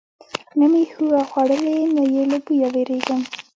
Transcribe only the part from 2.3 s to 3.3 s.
له بویه ویریږم.